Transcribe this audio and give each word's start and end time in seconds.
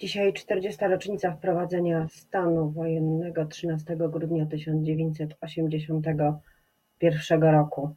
Dzisiaj 0.00 0.32
40. 0.32 0.84
rocznica 0.84 1.32
wprowadzenia 1.32 2.06
stanu 2.10 2.70
wojennego 2.70 3.46
13 3.46 3.96
grudnia 3.96 4.46
1981 4.46 7.42
roku, 7.42 7.94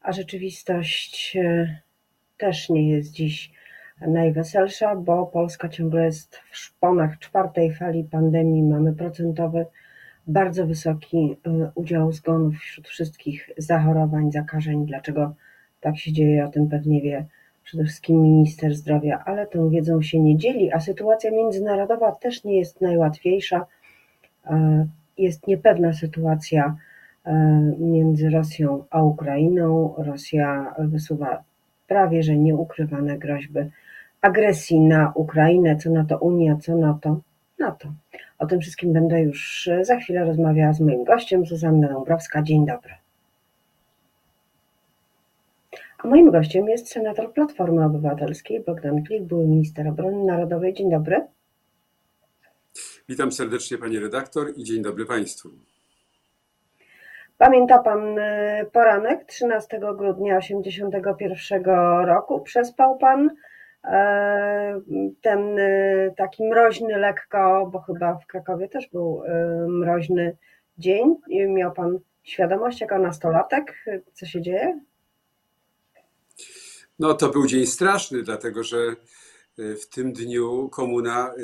a 0.00 0.12
rzeczywistość 0.12 1.36
e, 1.36 1.78
też 2.38 2.68
nie 2.68 2.90
jest 2.90 3.12
dziś 3.12 3.52
najweselsza, 4.00 4.96
bo 4.96 5.26
Polska 5.26 5.68
ciągle 5.68 6.04
jest 6.04 6.36
w 6.36 6.56
szponach 6.56 7.18
czwartej 7.18 7.74
fali 7.74 8.04
pandemii. 8.04 8.62
Mamy 8.62 8.94
procentowy, 8.94 9.66
bardzo 10.26 10.66
wysoki 10.66 11.36
e, 11.46 11.70
udział 11.74 12.12
zgonów 12.12 12.54
wśród 12.54 12.88
wszystkich 12.88 13.50
zachorowań, 13.56 14.32
zakażeń. 14.32 14.86
Dlaczego 14.86 15.34
tak 15.80 15.98
się 15.98 16.12
dzieje, 16.12 16.44
o 16.44 16.48
tym 16.48 16.68
pewnie 16.68 17.02
wie 17.02 17.26
przede 17.70 17.84
wszystkim 17.84 18.22
minister 18.22 18.74
zdrowia, 18.74 19.22
ale 19.26 19.46
tą 19.46 19.68
wiedzą 19.68 20.02
się 20.02 20.20
nie 20.20 20.36
dzieli, 20.36 20.72
a 20.72 20.80
sytuacja 20.80 21.30
międzynarodowa 21.30 22.12
też 22.12 22.44
nie 22.44 22.58
jest 22.58 22.80
najłatwiejsza. 22.80 23.66
E, 24.46 24.86
jest 25.18 25.46
niepewna 25.46 25.92
sytuacja 25.92 26.76
e, 27.24 27.32
między 27.78 28.30
Rosją 28.30 28.84
a 28.90 29.02
Ukrainą. 29.02 29.94
Rosja 29.98 30.74
wysuwa 30.78 31.42
prawie 31.86 32.22
że 32.22 32.36
nieukrywane 32.36 33.18
groźby 33.18 33.60
agresji 34.20 34.80
na 34.80 35.12
Ukrainę, 35.14 35.76
co 35.76 35.90
na 35.90 36.04
to 36.04 36.18
Unia, 36.18 36.56
co 36.56 36.76
na 36.76 36.98
to 37.02 37.20
NATO. 37.58 37.88
O 38.38 38.46
tym 38.46 38.60
wszystkim 38.60 38.92
będę 38.92 39.22
już 39.22 39.70
za 39.82 39.96
chwilę 39.96 40.24
rozmawiała 40.24 40.72
z 40.72 40.80
moim 40.80 41.04
gościem, 41.04 41.46
Zuzanna 41.46 41.88
Dąbrowska. 41.88 42.42
Dzień 42.42 42.66
dobry. 42.66 42.99
A 46.02 46.08
moim 46.08 46.30
gościem 46.30 46.68
jest 46.68 46.88
senator 46.88 47.32
Platformy 47.32 47.84
Obywatelskiej 47.84 48.64
Bogdan 48.64 49.04
Klik, 49.04 49.22
były 49.22 49.46
minister 49.46 49.88
obrony 49.88 50.24
narodowej. 50.24 50.74
Dzień 50.74 50.90
dobry. 50.90 51.26
Witam 53.08 53.32
serdecznie 53.32 53.78
pani 53.78 53.98
redaktor 53.98 54.52
i 54.56 54.64
dzień 54.64 54.82
dobry 54.82 55.06
państwu. 55.06 55.48
Pamięta 57.38 57.78
pan 57.78 58.18
e, 58.18 58.66
poranek 58.72 59.24
13 59.24 59.80
grudnia 59.96 60.40
1981 60.40 61.64
roku? 62.04 62.40
Przespał 62.40 62.98
pan 62.98 63.30
e, 63.84 64.80
ten 65.22 65.58
e, 65.58 66.10
taki 66.16 66.48
mroźny 66.48 66.98
lekko, 66.98 67.70
bo 67.72 67.80
chyba 67.80 68.14
w 68.14 68.26
Krakowie 68.26 68.68
też 68.68 68.88
był 68.88 69.22
mroźny 69.68 70.36
dzień. 70.78 71.16
Miał 71.48 71.72
pan 71.72 71.98
świadomość 72.22 72.80
jako 72.80 72.98
nastolatek, 72.98 73.84
co 74.12 74.26
się 74.26 74.42
dzieje? 74.42 74.80
No 77.00 77.14
to 77.14 77.28
był 77.28 77.46
dzień 77.46 77.66
straszny, 77.66 78.22
dlatego 78.22 78.64
że 78.64 78.96
e, 79.58 79.76
w 79.76 79.86
tym 79.86 80.12
dniu 80.12 80.68
komuna 80.68 81.28
e, 81.28 81.34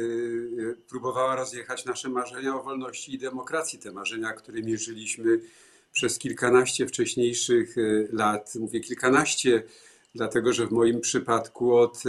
próbowała 0.89 1.36
rozjechać 1.36 1.84
nasze 1.84 2.08
marzenia 2.08 2.55
o 2.55 2.62
wolności 2.62 3.14
i 3.14 3.19
demokracji, 3.19 3.78
te 3.78 3.92
marzenia, 3.92 4.33
którymi 4.33 4.77
żyliśmy 4.77 5.41
przez 5.92 6.19
kilkanaście 6.19 6.86
wcześniejszych 6.86 7.78
e, 7.78 7.83
lat. 8.12 8.55
Mówię 8.55 8.80
kilkanaście, 8.80 9.62
dlatego 10.14 10.52
że 10.52 10.67
w 10.67 10.70
moim 10.70 11.00
przypadku 11.00 11.77
od 11.77 12.02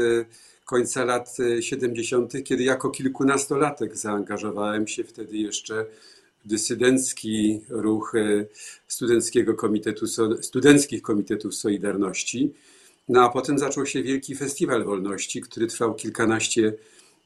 końca 0.65 1.05
lat 1.05 1.37
70., 1.59 2.33
kiedy 2.43 2.63
jako 2.63 2.89
kilkunastolatek 2.89 3.97
zaangażowałem 3.97 4.87
się 4.87 5.03
wtedy 5.03 5.37
jeszcze 5.37 5.85
w 6.45 6.47
dysydencki 6.47 7.61
ruch 7.69 8.13
Studenckiego 8.87 9.53
Komitetu, 9.53 10.05
Studenckich 10.41 11.01
Komitetów 11.01 11.55
Solidarności. 11.55 12.53
No 13.07 13.23
a 13.23 13.29
potem 13.29 13.59
zaczął 13.59 13.85
się 13.85 14.03
Wielki 14.03 14.35
Festiwal 14.35 14.83
Wolności, 14.83 15.41
który 15.41 15.67
trwał 15.67 15.95
kilkanaście, 15.95 16.73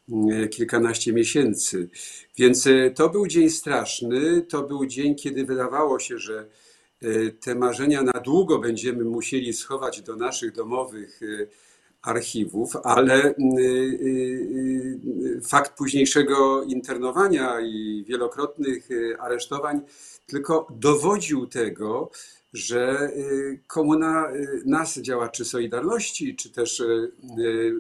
mm, 0.10 0.50
kilkanaście 0.50 1.14
miesięcy. 1.14 1.90
Więc 2.38 2.68
e, 2.68 2.92
to 2.92 3.10
był 3.10 3.28
dzień 3.28 3.50
straszny. 3.50 4.42
To 4.42 4.64
był 4.64 4.86
dzień, 4.86 5.16
kiedy 5.16 5.46
wydawało 5.46 6.00
się, 6.00 6.18
że 6.18 6.48
e, 7.02 7.32
te 7.32 7.56
marzenia 7.56 8.04
na 8.04 8.20
długo 8.20 8.60
będziemy 8.60 9.04
musieli 9.04 9.54
schować 9.54 10.02
do 10.02 10.16
naszych 10.16 10.52
domowych 10.52 11.20
e, 11.24 11.48
archiwów, 12.02 12.76
ale 12.84 13.36
mm, 13.36 13.56
fakt 15.44 15.78
późniejszego 15.78 16.64
internowania 16.64 17.62
i 17.62 18.06
wielokrotnych 18.08 18.90
aresztowań 19.20 19.82
tylko 20.28 20.68
dowodził 20.70 21.48
tego, 21.48 22.12
że 22.54 23.10
y, 23.16 23.60
komuna 23.68 24.32
y, 24.32 24.62
nas, 24.66 24.98
działaczy 24.98 25.46
Solidarności, 25.46 26.36
czy 26.36 26.50
też 26.50 26.80
y, 26.80 27.12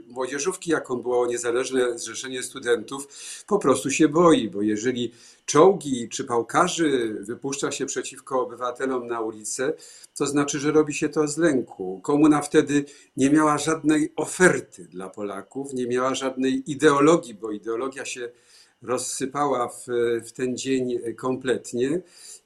młodzieżówki, 0.07 0.71
jaką 0.71 1.01
było 1.01 1.27
Niezależne 1.27 1.99
Zrzeszenie 1.99 2.43
Studentów, 2.43 3.07
po 3.47 3.59
prostu 3.59 3.91
się 3.91 4.07
boi, 4.07 4.49
bo 4.49 4.61
jeżeli 4.61 5.11
czołgi 5.45 6.09
czy 6.09 6.23
pałkarzy 6.23 7.17
wypuszcza 7.19 7.71
się 7.71 7.85
przeciwko 7.85 8.41
obywatelom 8.41 9.07
na 9.07 9.21
ulicę, 9.21 9.73
to 10.15 10.25
znaczy, 10.25 10.59
że 10.59 10.71
robi 10.71 10.93
się 10.93 11.09
to 11.09 11.27
z 11.27 11.37
lęku. 11.37 11.99
Komuna 12.03 12.41
wtedy 12.41 12.85
nie 13.17 13.29
miała 13.29 13.57
żadnej 13.57 14.13
oferty 14.15 14.85
dla 14.85 15.09
Polaków, 15.09 15.73
nie 15.73 15.87
miała 15.87 16.15
żadnej 16.15 16.71
ideologii, 16.71 17.33
bo 17.33 17.51
ideologia 17.51 18.05
się 18.05 18.29
rozsypała 18.81 19.67
w, 19.67 19.85
w 20.27 20.31
ten 20.31 20.57
dzień 20.57 20.99
kompletnie 21.17 21.99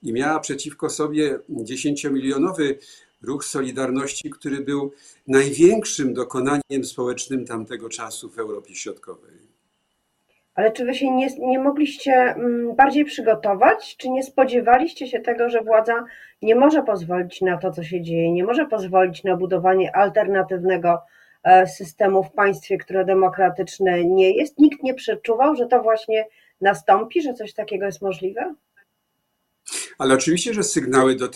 i 0.04 0.14
miała 0.14 0.40
przeciwko 0.40 0.90
sobie 0.90 1.40
dziesięciomilionowy 1.50 2.80
ruch 3.22 3.46
Solidarności, 3.46 4.30
który 4.30 4.62
był 4.62 4.92
największym 5.28 6.14
dokonaniem 6.14 6.84
społecznym 6.84 7.46
tamtego 7.46 7.90
czasu 7.90 8.30
w 8.30 8.40
Europie 8.40 8.76
Środkowej. 8.76 9.46
Ale 10.56 10.72
czy 10.72 10.86
wy 10.86 10.96
się 10.96 11.12
nie, 11.12 11.28
nie 11.40 11.60
mogliście 11.60 12.14
mm, 12.14 12.76
bardziej 12.76 13.06
przygotować? 13.06 13.98
Czy 13.98 14.10
nie 14.10 14.24
spodziewaliście 14.24 15.08
się 15.08 15.20
tego, 15.20 15.50
że 15.50 15.62
władza 15.62 16.06
nie 16.42 16.56
może 16.56 16.84
pozwolić 16.84 17.42
na 17.42 17.58
to, 17.58 17.72
co 17.72 17.84
się 17.84 18.02
dzieje, 18.02 18.32
nie 18.32 18.44
może 18.44 18.66
pozwolić 18.66 19.24
na 19.24 19.38
budowanie 19.38 19.96
alternatywnego 19.96 21.02
systemu 21.78 22.24
w 22.24 22.32
państwie, 22.32 22.78
które 22.78 23.06
demokratyczne 23.06 24.06
nie 24.06 24.38
jest? 24.38 24.60
Nikt 24.60 24.84
nie 24.84 24.94
przeczuwał, 24.94 25.56
że 25.56 25.66
to 25.66 25.84
właśnie 25.84 26.26
nastąpi, 26.62 27.22
że 27.22 27.34
coś 27.34 27.54
takiego 27.54 27.86
jest 27.86 28.02
możliwe? 28.02 28.56
Ale 29.98 30.14
oczywiście, 30.14 30.54
że 30.54 30.64
sygnały, 30.64 31.16
do, 31.16 31.30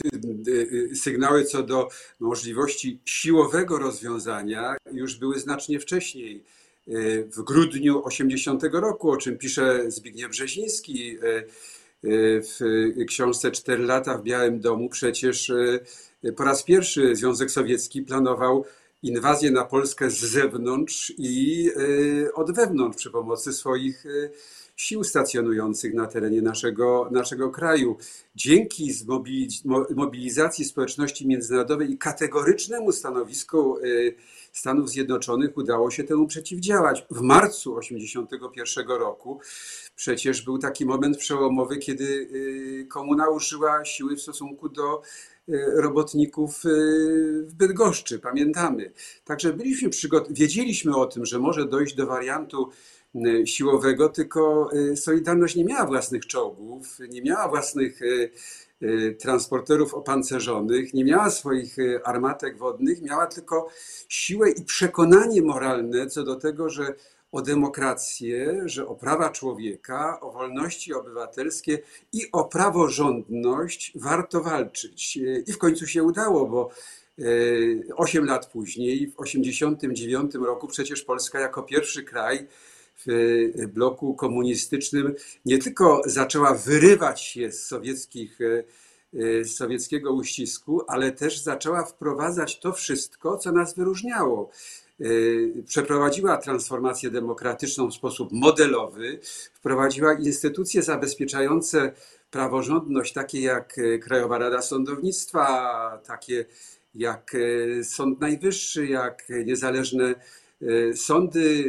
y, 0.57 0.95
sygnały 0.95 1.43
co 1.43 1.63
do 1.63 1.87
możliwości 2.19 2.99
siłowego 3.05 3.79
rozwiązania 3.79 4.77
już 4.91 5.15
były 5.15 5.39
znacznie 5.39 5.79
wcześniej. 5.79 6.43
Y, 6.87 7.29
w 7.37 7.43
grudniu 7.43 8.05
80 8.05 8.63
roku, 8.63 9.11
o 9.11 9.17
czym 9.17 9.37
pisze 9.37 9.91
Zbigniew 9.91 10.29
Brzeziński 10.29 11.17
y, 11.17 11.47
w 12.41 12.59
książce 13.07 13.51
Cztery 13.51 13.83
lata 13.83 14.17
w 14.17 14.23
Białym 14.23 14.59
Domu, 14.59 14.89
przecież 14.89 15.51
po 16.37 16.43
raz 16.43 16.63
pierwszy 16.63 17.15
Związek 17.15 17.51
Sowiecki 17.51 18.01
planował 18.01 18.65
inwazję 19.03 19.51
na 19.51 19.65
Polskę 19.65 20.09
z 20.09 20.19
zewnątrz 20.19 21.13
i 21.17 21.69
od 22.33 22.51
wewnątrz 22.51 22.97
przy 22.97 23.11
pomocy 23.11 23.53
swoich 23.53 24.05
sił 24.79 25.03
stacjonujących 25.03 25.93
na 25.93 26.07
terenie 26.07 26.41
naszego, 26.41 27.09
naszego 27.11 27.49
kraju. 27.49 27.97
Dzięki 28.35 28.91
mobilizacji 29.95 30.65
społeczności 30.65 31.27
międzynarodowej 31.27 31.91
i 31.91 31.97
kategorycznemu 31.97 32.91
stanowisku 32.91 33.77
y, 33.77 34.15
Stanów 34.53 34.89
Zjednoczonych 34.89 35.57
udało 35.57 35.91
się 35.91 36.03
temu 36.03 36.27
przeciwdziałać. 36.27 37.05
W 37.11 37.21
marcu 37.21 37.79
1981 37.79 38.87
roku 38.87 39.39
przecież 39.95 40.41
był 40.41 40.57
taki 40.57 40.85
moment 40.85 41.17
przełomowy, 41.17 41.77
kiedy 41.77 42.03
y, 42.03 42.87
komuna 42.89 43.29
użyła 43.29 43.85
siły 43.85 44.15
w 44.15 44.21
stosunku 44.21 44.69
do 44.69 45.01
y, 45.01 45.38
robotników 45.75 46.61
w 47.45 47.53
Bydgoszczy, 47.53 48.19
pamiętamy. 48.19 48.91
Także 49.25 49.53
byliśmy 49.53 49.89
przygotowani, 49.89 50.35
wiedzieliśmy 50.35 50.95
o 50.95 51.05
tym, 51.05 51.25
że 51.25 51.39
może 51.39 51.67
dojść 51.67 51.95
do 51.95 52.07
wariantu 52.07 52.69
Y, 53.15 53.47
siłowego, 53.47 54.09
tylko 54.09 54.69
y, 54.73 54.97
Solidarność 54.97 55.55
nie 55.55 55.65
miała 55.65 55.85
własnych 55.85 56.27
czołgów, 56.27 56.99
nie 57.09 57.21
miała 57.21 57.47
własnych 57.47 58.01
y, 58.01 58.31
transporterów 59.19 59.93
opancerzonych, 59.93 60.93
nie 60.93 61.05
miała 61.05 61.29
swoich 61.29 61.77
armatek 62.03 62.57
wodnych, 62.57 63.01
miała 63.01 63.27
tylko 63.27 63.67
siłę 64.09 64.51
i 64.51 64.65
przekonanie 64.65 65.41
moralne 65.41 66.07
co 66.07 66.23
do 66.23 66.35
tego, 66.35 66.69
że 66.69 66.93
o 67.31 67.41
demokrację, 67.41 68.61
że 68.65 68.87
o 68.87 68.95
prawa 68.95 69.29
człowieka, 69.29 70.19
o 70.21 70.31
wolności 70.31 70.93
obywatelskie 70.93 71.79
i 72.13 72.31
o 72.31 72.45
praworządność 72.45 73.91
warto 73.95 74.41
walczyć. 74.41 75.17
I 75.47 75.53
w 75.53 75.57
końcu 75.57 75.87
się 75.87 76.03
udało, 76.03 76.47
bo 76.47 76.69
osiem 77.95 78.25
lat 78.25 78.45
później, 78.45 79.07
w 79.07 79.15
1989 79.23 80.35
roku, 80.35 80.67
przecież 80.67 81.03
Polska 81.03 81.39
jako 81.39 81.63
pierwszy 81.63 82.03
kraj 82.03 82.47
w 83.05 83.67
bloku 83.67 84.15
komunistycznym 84.15 85.15
nie 85.45 85.57
tylko 85.57 86.01
zaczęła 86.05 86.53
wyrywać 86.53 87.21
się 87.21 87.51
z 87.51 87.65
sowieckich 87.65 88.39
e, 88.41 88.63
z 89.43 89.55
sowieckiego 89.55 90.13
uścisku, 90.13 90.81
ale 90.87 91.11
też 91.11 91.39
zaczęła 91.39 91.85
wprowadzać 91.85 92.59
to 92.59 92.73
wszystko, 92.73 93.37
co 93.37 93.51
nas 93.51 93.75
wyróżniało. 93.75 94.49
Przeprowadziła 95.65 96.37
transformację 96.37 97.09
demokratyczną 97.09 97.91
w 97.91 97.93
sposób 97.93 98.31
modelowy, 98.31 99.19
wprowadziła 99.53 100.13
instytucje 100.13 100.81
zabezpieczające 100.81 101.91
praworządność, 102.31 103.13
takie 103.13 103.41
jak 103.41 103.75
Krajowa 104.01 104.37
Rada 104.37 104.61
Sądownictwa, 104.61 106.01
takie 106.05 106.45
jak 106.95 107.31
Sąd 107.83 108.21
Najwyższy, 108.21 108.87
jak 108.87 109.27
niezależne 109.45 110.15
sądy 110.95 111.63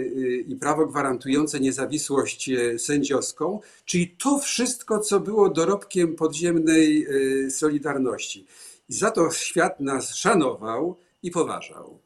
i 0.49 0.56
prawo 0.56 0.87
gwarantujące 0.87 1.61
niezawisłość 1.61 2.50
sędziowską, 2.79 3.61
czyli 3.85 4.17
to 4.23 4.38
wszystko, 4.38 4.99
co 4.99 5.21
było 5.21 5.49
dorobkiem 5.49 6.17
podziemnej 6.17 7.06
Solidarności. 7.50 8.47
I 8.88 8.94
za 8.94 9.11
to 9.11 9.31
świat 9.31 9.81
nas 9.81 10.15
szanował 10.15 10.97
i 11.23 11.31
poważał. 11.31 11.99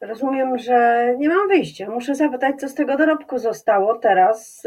Rozumiem, 0.00 0.58
że 0.58 1.06
nie 1.18 1.28
mam 1.28 1.48
wyjścia. 1.48 1.90
Muszę 1.90 2.14
zapytać, 2.14 2.56
co 2.60 2.68
z 2.68 2.74
tego 2.74 2.96
dorobku 2.96 3.38
zostało 3.38 3.98
teraz. 3.98 4.66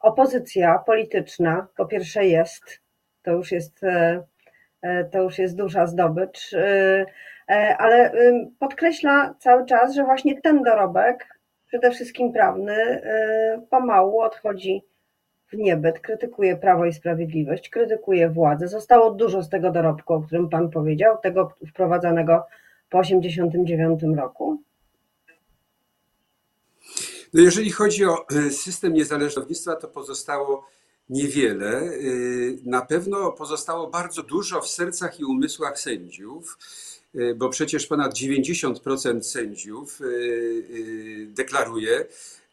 Opozycja 0.00 0.78
polityczna, 0.78 1.66
po 1.76 1.86
pierwsze, 1.86 2.26
jest. 2.26 2.80
To 3.22 3.30
już 3.30 3.52
jest, 3.52 3.80
to 5.10 5.22
już 5.22 5.38
jest 5.38 5.56
duża 5.56 5.86
zdobycz. 5.86 6.54
E, 7.48 7.76
ale 7.78 8.12
podkreśla 8.58 9.34
cały 9.38 9.66
czas, 9.66 9.94
że 9.94 10.04
właśnie 10.04 10.40
ten 10.40 10.62
dorobek, 10.62 11.28
przede 11.66 11.90
wszystkim 11.90 12.32
prawny, 12.32 12.74
e, 12.74 13.62
pomału 13.70 14.20
odchodzi 14.20 14.82
w 15.48 15.56
niebyt, 15.56 16.00
krytykuje 16.00 16.56
Prawo 16.56 16.84
i 16.84 16.92
Sprawiedliwość, 16.92 17.70
krytykuje 17.70 18.28
władzę. 18.28 18.68
Zostało 18.68 19.10
dużo 19.10 19.42
z 19.42 19.48
tego 19.48 19.70
dorobku, 19.70 20.14
o 20.14 20.20
którym 20.20 20.48
Pan 20.48 20.70
powiedział, 20.70 21.18
tego 21.18 21.54
wprowadzanego 21.68 22.46
po 22.92 23.02
1989 23.02 24.16
roku. 24.16 24.62
No 27.34 27.42
jeżeli 27.42 27.70
chodzi 27.70 28.04
o 28.04 28.28
e, 28.28 28.50
system 28.50 28.94
niezależnictwa, 28.94 29.76
to 29.76 29.88
pozostało 29.88 30.66
niewiele. 31.10 31.82
Na 32.64 32.82
pewno 32.82 33.32
pozostało 33.32 33.90
bardzo 33.90 34.22
dużo 34.22 34.60
w 34.60 34.68
sercach 34.68 35.20
i 35.20 35.24
umysłach 35.24 35.78
sędziów. 35.78 36.58
Y, 37.14 37.34
bo 37.34 37.48
przecież 37.48 37.86
ponad 37.86 38.14
90% 38.14 39.22
sędziów 39.22 40.00
deklaruje, 41.26 42.06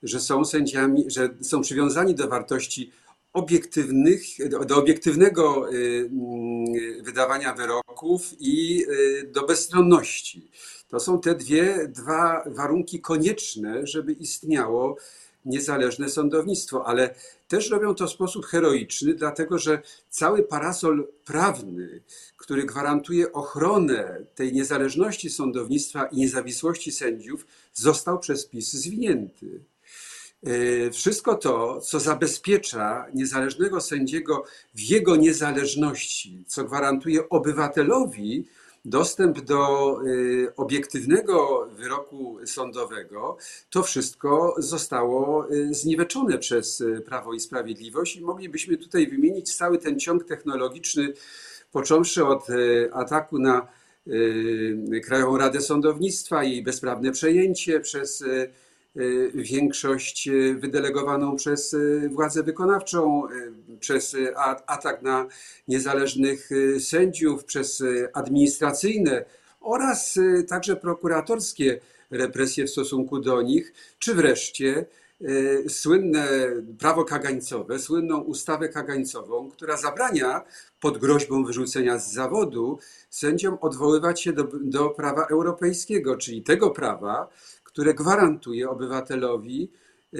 że 0.03 0.19
są 0.19 0.45
sędziami, 0.45 1.05
że 1.07 1.29
są 1.41 1.61
przywiązani 1.61 2.15
do 2.15 2.27
wartości 2.27 2.91
obiektywnych, 3.39 4.23
do 4.67 4.77
obiektywnego 4.77 5.69
mm, 5.69 7.03
wydawania 7.03 7.53
wyroków 7.53 8.21
i 8.39 8.85
do 9.27 9.45
bezstronności. 9.45 10.51
To 10.87 10.99
są 10.99 11.21
te 11.21 11.35
dwie, 11.35 11.87
dwa 11.87 12.43
warunki 12.45 13.01
konieczne, 13.01 13.87
żeby 13.87 14.13
istniało 14.13 14.97
niezależne 15.45 16.09
sądownictwo, 16.09 16.87
ale 16.87 17.15
też 17.47 17.69
robią 17.69 17.95
to 17.95 18.07
w 18.07 18.11
sposób 18.11 18.45
heroiczny, 18.45 19.13
dlatego 19.13 19.57
że 19.57 19.81
cały 20.09 20.43
parasol 20.43 21.07
prawny, 21.25 22.01
który 22.37 22.63
gwarantuje 22.63 23.31
ochronę 23.31 24.25
tej 24.35 24.53
niezależności 24.53 25.29
sądownictwa 25.29 26.05
i 26.05 26.17
niezawisłości 26.17 26.91
sędziów, 26.91 27.47
został 27.73 28.19
przez 28.19 28.45
PiS 28.45 28.73
zwinięty. 28.73 29.59
E, 30.43 30.91
wszystko 30.91 31.35
to, 31.35 31.81
co 31.81 31.99
zabezpiecza 31.99 33.05
niezależnego 33.13 33.81
sędziego 33.81 34.43
w 34.75 34.81
jego 34.81 35.15
niezależności, 35.15 36.43
co 36.47 36.63
gwarantuje 36.63 37.29
obywatelowi 37.29 38.45
dostęp 38.85 39.41
do 39.41 39.91
y, 40.05 40.55
obiektywnego 40.55 41.67
wyroku 41.71 42.39
sądowego, 42.45 43.37
to 43.69 43.83
wszystko 43.83 44.55
zostało 44.57 45.51
y, 45.51 45.73
zniweczone 45.73 46.37
przez 46.37 46.83
Prawo 47.05 47.33
i 47.33 47.39
Sprawiedliwość 47.39 48.15
i 48.15 48.21
moglibyśmy 48.21 48.77
tutaj 48.77 49.07
wymienić 49.07 49.55
cały 49.55 49.77
ten 49.77 49.99
ciąg 49.99 50.23
technologiczny, 50.23 51.13
począwszy 51.71 52.25
od 52.25 52.47
ataku 52.93 53.39
na 53.39 53.67
Krajową 55.03 55.37
Radę 55.37 55.61
Sądownictwa 55.61 56.43
i 56.43 56.63
bezprawne 56.63 57.11
przejęcie 57.11 57.79
przez 57.79 58.23
większość 59.33 60.27
y, 60.27 60.55
wydelegowaną 60.55 61.35
przez 61.35 61.73
y, 61.73 62.09
władzę 62.13 62.43
wykonawczą, 62.43 63.23
przez 63.79 64.15
atak 64.67 65.01
na 65.01 65.27
niezależnych 65.67 66.49
sędziów, 66.79 67.45
przez 67.45 67.83
administracyjne 68.13 69.25
oraz 69.59 70.19
także 70.47 70.75
prokuratorskie 70.75 71.79
represje 72.11 72.65
w 72.65 72.69
stosunku 72.69 73.19
do 73.19 73.41
nich, 73.41 73.73
czy 73.99 74.13
wreszcie 74.13 74.85
słynne 75.67 76.27
prawo 76.79 77.05
kagańcowe, 77.05 77.79
słynną 77.79 78.19
ustawę 78.19 78.69
kagańcową, 78.69 79.51
która 79.51 79.77
zabrania 79.77 80.41
pod 80.79 80.97
groźbą 80.97 81.43
wyrzucenia 81.43 81.99
z 81.99 82.13
zawodu 82.13 82.79
sędziom 83.09 83.57
odwoływać 83.61 84.21
się 84.21 84.33
do, 84.33 84.43
do 84.61 84.89
prawa 84.89 85.25
europejskiego, 85.25 86.17
czyli 86.17 86.43
tego 86.43 86.69
prawa, 86.69 87.27
które 87.69 87.93
gwarantuje 87.93 88.69
obywatelowi 88.69 89.71
e, 90.13 90.17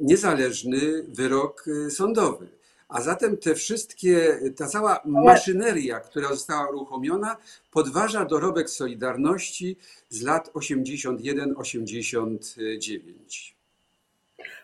niezależny 0.00 1.02
wyrok 1.08 1.64
e, 1.86 1.90
sądowy. 1.90 2.48
A 2.88 3.00
zatem 3.00 3.36
te 3.36 3.54
wszystkie, 3.54 4.40
ta 4.56 4.66
cała 4.66 5.00
maszyneria, 5.04 6.00
która 6.00 6.28
została 6.28 6.70
uruchomiona, 6.70 7.36
podważa 7.70 8.24
dorobek 8.24 8.70
Solidarności 8.70 9.76
z 10.08 10.22
lat 10.22 10.52
81-89. 10.52 13.52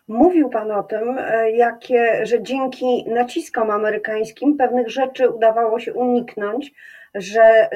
Mówił 0.09 0.49
Pan 0.49 0.71
o 0.71 0.83
tym, 0.83 1.19
e, 1.19 1.51
jakie, 1.51 2.27
że 2.27 2.43
dzięki 2.43 3.05
naciskom 3.09 3.71
amerykańskim 3.71 4.57
pewnych 4.57 4.91
rzeczy 4.91 5.31
udawało 5.31 5.81
się 5.81 5.95
uniknąć, 5.95 6.73
że 7.15 7.71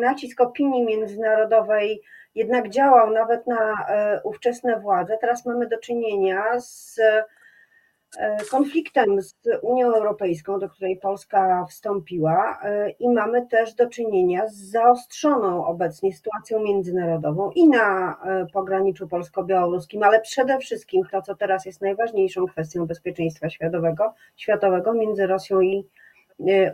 nacisk 0.00 0.40
opinii 0.40 0.84
międzynarodowej 0.84 2.02
jednak 2.34 2.68
działał 2.68 3.10
nawet 3.10 3.46
na 3.46 3.86
e, 3.88 4.20
ówczesne 4.24 4.80
władze. 4.80 5.18
Teraz 5.20 5.46
mamy 5.46 5.68
do 5.68 5.78
czynienia 5.78 6.60
z 6.60 6.98
e, 8.18 8.36
konfliktem 8.50 9.22
z 9.22 9.34
Unią 9.62 9.94
Europejską, 9.94 10.58
do 10.58 10.68
której 10.68 10.96
Polska 10.96 11.66
wstąpiła, 11.68 12.60
e, 12.62 12.90
i 12.90 13.08
mamy 13.08 13.46
też 13.46 13.74
do 13.74 13.88
czynienia 13.88 14.46
z 14.46 14.56
zaostrzoną 14.56 15.66
obecnie 15.66 16.12
sytuacją 16.12 16.60
międzynarodową 16.60 17.50
i 17.50 17.68
na 17.68 18.16
pograniczu 18.52 19.08
polsko-białoruskim, 19.08 20.02
ale 20.02 20.20
przede 20.20 20.58
wszystkim 20.58 21.02
to, 21.10 21.22
co 21.22 21.34
teraz 21.34 21.66
jest 21.66 21.80
najważniejszą 21.80 22.46
kwestią 22.46 22.86
bezpieczeństwa 22.86 23.50
światowego, 23.50 24.14
światowego 24.36 24.94
między 24.94 25.26
Rosją 25.26 25.60
i 25.60 25.88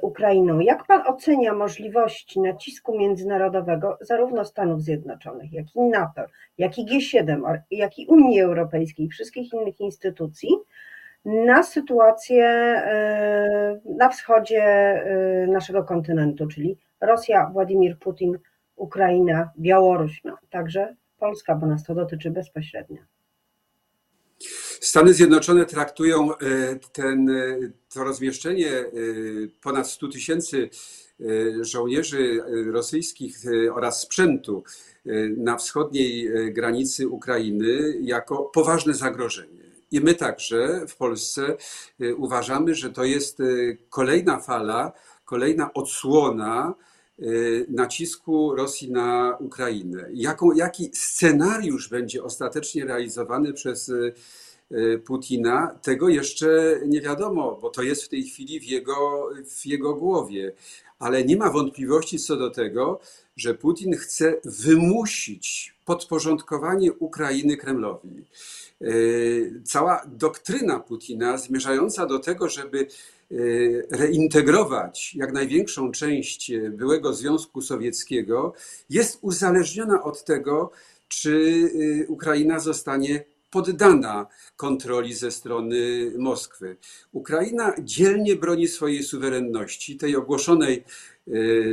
Ukrainą. 0.03 0.61
Jak 0.61 0.87
Pan 0.87 1.03
ocenia 1.07 1.55
możliwości 1.55 2.41
nacisku 2.41 2.99
międzynarodowego 2.99 3.99
zarówno 4.01 4.45
Stanów 4.45 4.83
Zjednoczonych, 4.83 5.53
jak 5.53 5.77
i 5.77 5.81
NATO, 5.81 6.23
jak 6.59 6.79
i 6.79 6.87
G7, 6.87 7.59
jak 7.71 7.99
i 7.99 8.07
Unii 8.07 8.41
Europejskiej 8.41 9.09
wszystkich 9.09 9.53
innych 9.53 9.81
instytucji 9.81 10.49
na 11.25 11.63
sytuację 11.63 12.45
e, 12.47 13.81
na 13.85 14.09
wschodzie 14.09 14.63
e, 14.63 15.47
naszego 15.47 15.85
kontynentu, 15.85 16.47
czyli 16.47 16.79
Rosja, 17.01 17.51
Władimir 17.53 17.99
Putin, 17.99 18.39
Ukraina, 18.77 19.51
Białoruś, 19.59 20.25
no, 20.25 20.39
także 20.51 20.95
Polska, 21.19 21.55
bo 21.55 21.67
nas 21.67 21.85
to 21.85 21.95
dotyczy 21.95 22.31
bezpośrednio. 22.31 23.16
Stany 24.81 25.15
Zjednoczone 25.15 25.67
traktują 25.67 26.37
e, 26.37 26.39
ten, 26.93 27.31
e, 27.31 27.59
to 27.95 28.05
rozmieszczenie 28.05 28.71
e, 28.71 28.87
ponad 29.63 29.91
100 29.91 30.09
tysięcy 30.09 30.71
żołnierzy 31.61 32.43
rosyjskich 32.73 33.39
oraz 33.75 34.03
sprzętu 34.03 34.65
na 35.37 35.57
wschodniej 35.57 36.31
granicy 36.53 37.09
Ukrainy 37.09 37.99
jako 38.01 38.51
poważne 38.55 38.95
zagrożenie. 38.95 39.63
I 39.91 40.01
my 40.01 40.15
także 40.15 40.87
w 40.89 40.97
Polsce 40.97 41.57
uważamy, 42.17 42.75
że 42.75 42.91
to 42.91 43.05
jest 43.05 43.39
kolejna 43.91 44.41
fala, 44.41 44.93
kolejna 45.25 45.75
odsłona 45.75 46.75
nacisku 47.69 48.55
Rosji 48.55 48.93
na 48.93 49.37
Ukrainę. 49.41 50.09
Jaką, 50.13 50.53
jaki 50.53 50.91
scenariusz 50.95 51.89
będzie 51.89 52.25
ostatecznie 52.25 52.85
realizowany 52.85 53.53
przez 53.53 53.91
Putina, 55.05 55.79
tego 55.83 56.09
jeszcze 56.09 56.81
nie 56.87 57.01
wiadomo, 57.01 57.59
bo 57.63 57.71
to 57.71 57.83
jest 57.83 58.05
w 58.05 58.09
tej 58.09 58.23
chwili 58.23 58.61
w 58.61 58.65
jego, 58.65 59.29
w 59.61 59.67
jego 59.67 59.95
głowie. 59.95 60.53
Ale 60.99 61.25
nie 61.25 61.37
ma 61.37 61.51
wątpliwości 61.51 62.19
co 62.19 62.37
do 62.37 62.51
tego, 62.51 63.01
że 63.37 63.55
Putin 63.55 63.97
chce 63.97 64.35
wymusić 64.45 65.75
podporządkowanie 65.85 66.93
Ukrainy 66.93 67.57
Kremlowi. 67.57 68.25
Cała 69.65 70.03
doktryna 70.07 70.81
Putina 70.81 71.39
zmierzająca 71.39 72.07
do 72.07 72.19
tego, 72.19 72.49
żeby 72.49 72.87
reintegrować 73.91 75.15
jak 75.15 75.33
największą 75.33 75.93
część 75.93 76.53
byłego 76.71 77.15
Związku 77.15 77.63
Sowieckiego, 77.63 78.53
jest 78.91 79.19
uzależniona 79.23 80.03
od 80.03 80.25
tego, 80.25 80.71
czy 81.09 81.71
Ukraina 82.09 82.61
zostanie 82.61 83.25
poddana 83.57 84.27
kontroli 84.57 85.15
ze 85.15 85.31
strony 85.31 86.13
Moskwy. 86.19 86.77
Ukraina 87.13 87.75
dzielnie 87.79 88.37
broni 88.37 88.69
swojej 88.69 89.03
suwerenności, 89.03 89.97
tej 89.97 90.17
ogłoszonej 90.17 90.85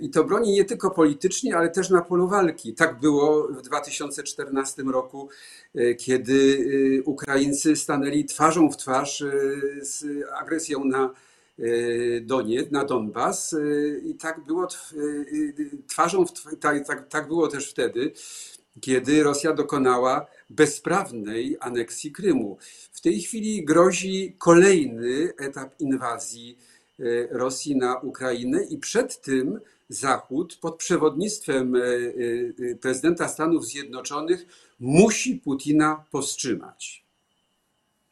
I 0.00 0.10
to 0.10 0.24
broni 0.24 0.52
nie 0.52 0.64
tylko 0.64 0.90
politycznie, 0.90 1.56
ale 1.56 1.70
też 1.70 1.90
na 1.90 2.02
polu 2.02 2.28
walki. 2.28 2.74
Tak 2.74 3.00
było 3.00 3.48
w 3.48 3.62
2014 3.62 4.82
roku, 4.82 5.28
kiedy 5.98 6.66
Ukraińcy 7.04 7.76
stanęli 7.76 8.24
twarzą 8.24 8.70
w 8.70 8.76
twarz 8.76 9.24
z 9.82 10.04
agresją 10.40 10.84
na 10.84 11.10
Doniec, 12.22 12.70
na 12.70 12.84
Donbas 12.84 13.56
i 14.04 14.14
tak 14.14 14.44
było 14.44 14.66
twarzą, 15.86 16.24
tak, 16.60 16.86
tak, 16.86 17.08
tak 17.08 17.28
było 17.28 17.48
też 17.48 17.70
wtedy, 17.70 18.12
kiedy 18.80 19.22
Rosja 19.22 19.52
dokonała 19.52 20.26
bezprawnej 20.50 21.56
aneksji 21.60 22.12
Krymu. 22.12 22.58
W 22.92 23.00
tej 23.00 23.20
chwili 23.20 23.64
grozi 23.64 24.36
kolejny 24.38 25.32
etap 25.38 25.80
inwazji 25.80 26.58
Rosji 27.30 27.76
na 27.76 27.96
Ukrainę 27.96 28.64
i 28.64 28.78
przed 28.78 29.20
tym 29.20 29.60
Zachód 29.88 30.58
pod 30.60 30.76
przewodnictwem 30.76 31.74
prezydenta 32.80 33.28
Stanów 33.28 33.66
Zjednoczonych 33.66 34.46
musi 34.80 35.34
Putina 35.36 36.04
powstrzymać. 36.10 37.04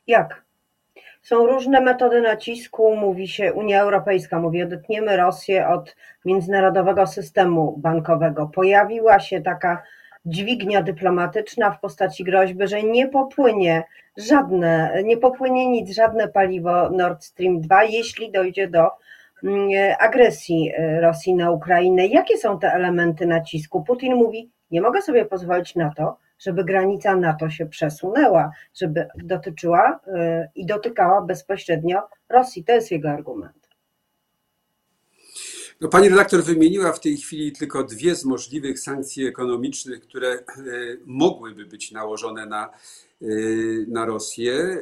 Jak? 0.07 0.46
Są 1.27 1.47
różne 1.47 1.81
metody 1.81 2.21
nacisku. 2.21 2.97
Mówi 2.97 3.29
się, 3.29 3.53
Unia 3.53 3.83
Europejska 3.83 4.41
mówi, 4.41 4.63
odetniemy 4.63 5.17
Rosję 5.17 5.69
od 5.69 5.97
międzynarodowego 6.25 7.07
systemu 7.07 7.77
bankowego. 7.77 8.51
Pojawiła 8.55 9.21
się 9.21 9.41
taka 9.41 9.83
dźwignia 10.27 10.83
dyplomatyczna 10.83 11.71
w 11.71 11.81
postaci 11.81 12.25
groźby, 12.25 12.69
że 12.69 12.83
nie 12.83 13.09
popłynie 13.09 13.85
żadne, 14.17 15.03
nie 15.05 15.17
popłynie 15.17 15.69
nic, 15.69 15.95
żadne 15.95 16.29
paliwo 16.29 16.91
Nord 16.91 17.25
Stream 17.25 17.61
2, 17.61 17.85
jeśli 17.85 18.33
dojdzie 18.33 18.69
do 18.69 18.91
mm, 19.45 19.69
agresji 19.99 20.73
e, 20.77 21.01
Rosji 21.01 21.35
na 21.35 21.51
Ukrainę. 21.51 22.07
Jakie 22.07 22.39
są 22.39 22.59
te 22.59 22.73
elementy 22.73 23.27
nacisku? 23.27 23.83
Putin 23.83 24.15
mówi, 24.15 24.51
nie 24.71 24.81
mogę 24.81 25.03
sobie 25.03 25.25
pozwolić 25.25 25.75
na 25.75 25.93
to, 25.97 26.17
żeby 26.39 26.65
granica 26.65 27.17
NATO 27.17 27.51
się 27.51 27.67
przesunęła, 27.67 28.51
żeby 28.75 29.09
dotyczyła 29.17 30.01
y, 30.07 30.11
i 30.55 30.67
dotykała 30.67 31.23
bezpośrednio 31.23 32.09
Rosji. 32.29 32.65
To 32.65 32.73
jest 32.73 32.91
jego 32.91 33.11
argument. 33.11 33.69
No, 35.81 35.89
pani 35.89 36.09
redaktor 36.09 36.43
wymieniła 36.43 36.93
w 36.93 37.01
tej 37.01 37.17
chwili 37.17 37.53
tylko 37.53 37.85
dwie 37.85 38.15
z 38.15 38.25
możliwych 38.25 38.81
sankcji 38.81 39.27
ekonomicznych, 39.27 40.01
które 40.01 40.39
y, 40.59 41.01
mogłyby 41.07 41.67
być 41.67 41.93
nałożone 41.93 42.47
na, 42.47 42.71
y, 43.23 43.87
na 43.89 44.07
Rosję. 44.07 44.79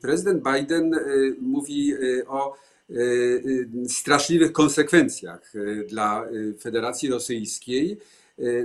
Prezydent 0.00 0.42
Biden 0.52 0.94
mówi 1.40 1.94
o 2.26 2.56
straszliwych 3.88 4.52
konsekwencjach 4.52 5.52
dla 5.88 6.24
Federacji 6.60 7.10
Rosyjskiej 7.10 7.98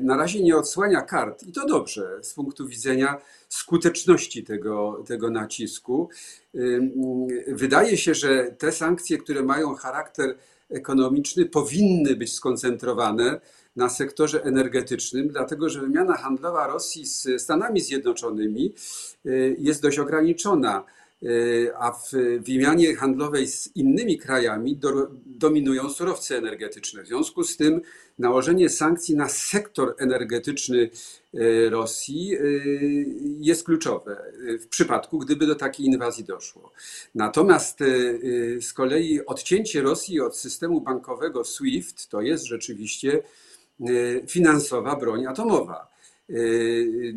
na 0.01 0.17
razie 0.17 0.43
nie 0.43 0.57
odsłania 0.57 1.01
kart 1.01 1.43
i 1.43 1.51
to 1.51 1.65
dobrze 1.65 2.19
z 2.21 2.33
punktu 2.33 2.67
widzenia 2.67 3.21
skuteczności 3.49 4.43
tego, 4.43 5.03
tego 5.07 5.29
nacisku. 5.29 6.09
Y, 6.55 6.59
y, 7.47 7.55
wydaje 7.55 7.97
się, 7.97 8.13
że 8.13 8.55
te 8.57 8.71
sankcje, 8.71 9.17
które 9.17 9.43
mają 9.43 9.75
charakter 9.75 10.37
ekonomiczny, 10.69 11.45
powinny 11.45 12.15
być 12.15 12.33
skoncentrowane 12.33 13.41
na 13.75 13.89
sektorze 13.89 14.43
energetycznym, 14.43 15.27
dlatego 15.27 15.69
że 15.69 15.81
wymiana 15.81 16.17
handlowa 16.17 16.67
Rosji 16.67 17.05
z 17.05 17.41
Stanami 17.41 17.81
Zjednoczonymi 17.81 18.73
jest 19.57 19.81
dość 19.81 19.99
ograniczona. 19.99 20.83
A 21.79 21.91
w 21.91 22.11
wymianie 22.39 22.95
handlowej 22.95 23.47
z 23.47 23.75
innymi 23.75 24.17
krajami 24.17 24.75
do, 24.75 25.07
dominują 25.25 25.89
surowce 25.89 26.37
energetyczne. 26.37 27.03
W 27.03 27.07
związku 27.07 27.43
z 27.43 27.57
tym 27.57 27.81
nałożenie 28.19 28.69
sankcji 28.69 29.15
na 29.15 29.29
sektor 29.29 29.95
energetyczny 29.97 30.89
y, 31.33 31.69
Rosji 31.69 32.35
y, 32.35 33.05
jest 33.39 33.63
kluczowe 33.63 34.23
w 34.61 34.67
przypadku, 34.67 35.19
gdyby 35.19 35.47
do 35.47 35.55
takiej 35.55 35.85
inwazji 35.85 36.23
doszło. 36.23 36.71
Natomiast 37.15 37.79
z 38.61 38.73
kolei 38.73 39.25
odcięcie 39.25 39.81
Rosji 39.81 40.21
od 40.21 40.37
systemu 40.37 40.81
bankowego 40.81 41.43
SWIFT 41.43 42.09
to 42.09 42.21
jest 42.21 42.45
rzeczywiście 42.45 43.23
finansowa 44.27 44.95
broń 44.95 45.25
atomowa. 45.25 45.98
Yy, 46.29 47.13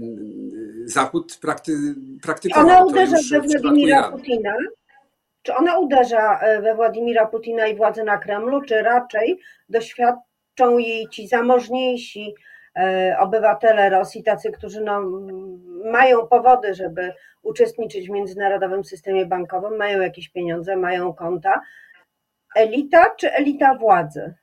Zachód 0.84 1.38
prakty, 1.40 1.72
praktykował. 2.22 2.66
Ona 2.66 2.84
uderza 2.84 3.16
we 3.30 3.40
Władimira 3.40 4.10
Putina? 4.10 4.54
Czy 5.42 5.54
ona 5.54 5.78
uderza 5.78 6.40
e, 6.40 6.62
we 6.62 6.74
Władimira 6.74 7.26
Putina 7.26 7.66
i 7.66 7.76
władze 7.76 8.04
na 8.04 8.18
Kremlu, 8.18 8.62
czy 8.62 8.82
raczej 8.82 9.40
doświadczą 9.68 10.78
jej 10.78 11.08
ci 11.08 11.28
zamożniejsi 11.28 12.34
e, 12.76 13.16
obywatele 13.20 13.90
Rosji, 13.90 14.22
tacy, 14.22 14.52
którzy 14.52 14.80
no, 14.80 15.00
mają 15.84 16.26
powody, 16.26 16.74
żeby 16.74 17.12
uczestniczyć 17.42 18.08
w 18.08 18.10
międzynarodowym 18.10 18.84
systemie 18.84 19.26
bankowym, 19.26 19.76
mają 19.76 20.00
jakieś 20.00 20.28
pieniądze, 20.28 20.76
mają 20.76 21.14
konta. 21.14 21.60
Elita 22.56 23.10
czy 23.10 23.32
elita 23.32 23.74
władzy? 23.74 24.34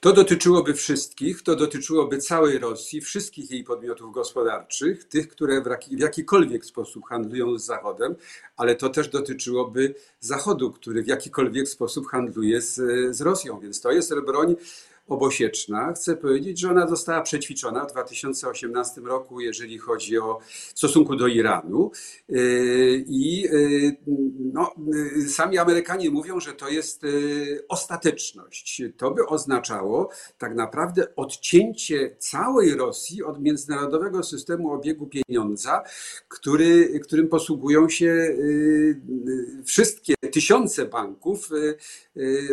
To 0.00 0.12
dotyczyłoby 0.12 0.74
wszystkich, 0.74 1.42
to 1.42 1.56
dotyczyłoby 1.56 2.18
całej 2.18 2.58
Rosji, 2.58 3.00
wszystkich 3.00 3.50
jej 3.50 3.64
podmiotów 3.64 4.12
gospodarczych, 4.12 5.04
tych, 5.04 5.28
które 5.28 5.62
w 5.90 6.00
jakikolwiek 6.00 6.64
sposób 6.64 7.04
handlują 7.08 7.58
z 7.58 7.64
Zachodem, 7.64 8.14
ale 8.56 8.76
to 8.76 8.88
też 8.88 9.08
dotyczyłoby 9.08 9.94
Zachodu, 10.20 10.72
który 10.72 11.02
w 11.02 11.06
jakikolwiek 11.06 11.68
sposób 11.68 12.06
handluje 12.06 12.60
z, 12.60 12.74
z 13.16 13.20
Rosją. 13.20 13.60
Więc 13.60 13.80
to 13.80 13.92
jest 13.92 14.14
broń 14.26 14.56
obosieczna. 15.08 15.92
Chcę 15.92 16.16
powiedzieć, 16.16 16.60
że 16.60 16.70
ona 16.70 16.86
została 16.86 17.20
przećwiczona 17.20 17.84
w 17.84 17.92
2018 17.92 19.00
roku, 19.00 19.40
jeżeli 19.40 19.78
chodzi 19.78 20.18
o 20.18 20.38
stosunku 20.74 21.16
do 21.16 21.26
Iranu. 21.26 21.90
Yy, 22.28 23.04
I 23.08 23.40
yy, 23.42 23.96
no, 24.52 24.74
yy, 25.16 25.28
sami 25.28 25.58
Amerykanie 25.58 26.10
mówią, 26.10 26.40
że 26.40 26.52
to 26.52 26.68
jest 26.68 27.02
ostateczność. 27.68 28.82
To 28.96 29.10
by 29.10 29.26
oznaczało 29.26 30.10
tak 30.38 30.54
naprawdę 30.54 31.14
odcięcie 31.16 32.16
całej 32.18 32.74
Rosji 32.74 33.22
od 33.22 33.42
międzynarodowego 33.42 34.22
systemu 34.22 34.72
obiegu 34.72 35.06
pieniądza, 35.06 35.82
który, 36.28 37.00
którym 37.00 37.28
posługują 37.28 37.88
się 37.88 38.36
wszystkie 39.64 40.14
tysiące 40.32 40.84
banków 40.86 41.48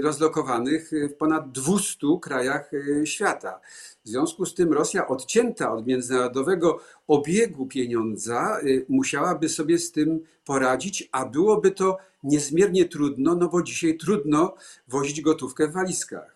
rozlokowanych 0.01 0.91
w 1.09 1.13
ponad 1.13 1.51
200 1.51 2.07
krajach 2.21 2.40
krajach 2.41 2.73
y, 2.73 3.07
świata. 3.07 3.59
W 4.05 4.09
związku 4.09 4.45
z 4.45 4.55
tym 4.55 4.73
Rosja 4.73 5.07
odcięta 5.07 5.73
od 5.73 5.87
międzynarodowego 5.87 6.79
obiegu 7.07 7.65
pieniądza 7.65 8.59
y, 8.63 8.85
musiałaby 8.89 9.49
sobie 9.49 9.77
z 9.77 9.91
tym 9.91 10.23
poradzić, 10.45 11.09
a 11.11 11.25
byłoby 11.25 11.71
to 11.71 11.97
niezmiernie 12.23 12.85
trudno, 12.85 13.35
no 13.35 13.47
bo 13.47 13.63
dzisiaj 13.63 13.97
trudno 13.97 14.55
wozić 14.87 15.21
gotówkę 15.21 15.67
w 15.67 15.73
walizkach. 15.73 16.35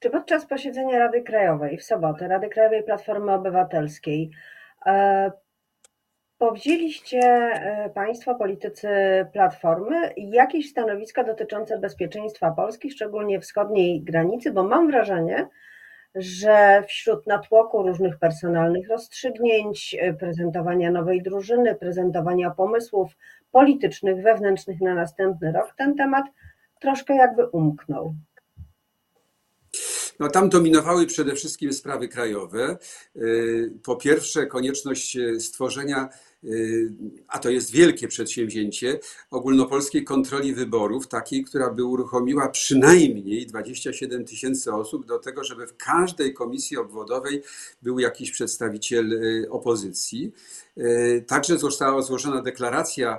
Czy 0.00 0.10
podczas 0.10 0.46
posiedzenia 0.46 0.98
Rady 0.98 1.22
Krajowej 1.22 1.78
w 1.78 1.84
sobotę, 1.84 2.28
Rady 2.28 2.48
Krajowej 2.48 2.82
Platformy 2.82 3.32
Obywatelskiej, 3.32 4.30
e, 4.86 5.32
Powzięliście 6.38 7.18
e, 7.20 7.90
Państwo, 7.94 8.34
politycy 8.34 8.88
Platformy, 9.32 10.12
jakieś 10.16 10.70
stanowiska 10.70 11.24
dotyczące 11.24 11.78
bezpieczeństwa 11.78 12.50
Polski, 12.50 12.90
szczególnie 12.90 13.40
wschodniej 13.40 14.02
granicy, 14.02 14.50
bo 14.50 14.62
mam 14.62 14.86
wrażenie, 14.86 15.48
że 16.14 16.84
wśród 16.88 17.26
natłoku 17.26 17.82
różnych 17.82 18.18
personalnych 18.18 18.88
rozstrzygnięć, 18.88 19.96
e, 20.00 20.12
prezentowania 20.14 20.90
nowej 20.90 21.22
drużyny, 21.22 21.74
prezentowania 21.74 22.50
pomysłów 22.50 23.12
politycznych, 23.50 24.22
wewnętrznych 24.22 24.80
na 24.80 24.94
następny 24.94 25.52
rok, 25.52 25.74
ten 25.76 25.96
temat 25.96 26.24
troszkę 26.80 27.16
jakby 27.16 27.46
umknął. 27.46 28.14
No, 30.20 30.28
tam 30.28 30.48
dominowały 30.48 31.06
przede 31.06 31.34
wszystkim 31.34 31.72
sprawy 31.72 32.08
krajowe. 32.08 32.76
Po 33.84 33.96
pierwsze, 33.96 34.46
konieczność 34.46 35.18
stworzenia 35.38 36.08
a 37.28 37.38
to 37.38 37.50
jest 37.50 37.70
wielkie 37.70 38.08
przedsięwzięcie, 38.08 38.98
ogólnopolskiej 39.30 40.04
kontroli 40.04 40.54
wyborów, 40.54 41.08
takiej, 41.08 41.44
która 41.44 41.70
by 41.70 41.84
uruchomiła 41.84 42.48
przynajmniej 42.48 43.46
27 43.46 44.24
tysięcy 44.24 44.72
osób 44.72 45.06
do 45.06 45.18
tego, 45.18 45.44
żeby 45.44 45.66
w 45.66 45.76
każdej 45.76 46.34
komisji 46.34 46.76
obwodowej 46.76 47.42
był 47.82 47.98
jakiś 47.98 48.30
przedstawiciel 48.30 49.12
y, 49.12 49.50
opozycji. 49.50 50.32
Y, 50.78 51.24
także 51.26 51.58
została 51.58 52.02
złożona 52.02 52.42
deklaracja 52.42 53.18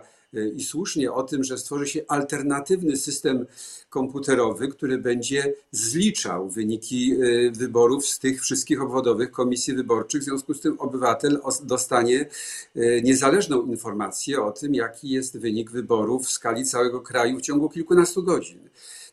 i 0.55 0.63
słusznie 0.63 1.12
o 1.12 1.24
tym, 1.24 1.43
że 1.43 1.57
stworzy 1.57 1.88
się 1.88 2.01
alternatywny 2.07 2.98
system 2.98 3.45
komputerowy, 3.89 4.67
który 4.67 4.98
będzie 4.98 5.53
zliczał 5.71 6.50
wyniki 6.50 7.13
y, 7.13 7.51
wyborów 7.51 8.05
z 8.05 8.19
tych 8.19 8.41
wszystkich 8.41 8.81
obwodowych 8.81 9.31
komisji 9.31 9.74
wyborczych. 9.74 10.21
W 10.21 10.25
związku 10.25 10.53
z 10.53 10.62
tym 10.62 10.79
obywatel 10.79 11.39
dostanie 11.63 12.29
y, 12.75 13.01
niezależną 13.03 13.65
informację 13.65 14.41
o 14.41 14.51
tym, 14.51 14.75
jaki 14.75 15.09
jest 15.09 15.38
wynik 15.38 15.71
wyborów 15.71 16.25
w 16.25 16.29
skali 16.29 16.65
całego 16.65 17.01
kraju 17.01 17.38
w 17.38 17.41
ciągu 17.41 17.69
kilkunastu 17.69 18.24
godzin 18.24 18.59